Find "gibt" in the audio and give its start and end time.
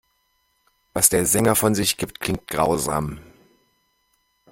1.97-2.19